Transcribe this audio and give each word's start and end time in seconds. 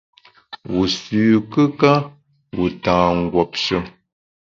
Wu 0.71 0.81
sü 0.99 1.21
kùka, 1.51 1.91
wu 2.55 2.65
ta 2.83 2.95
nguopshe. 3.19 3.77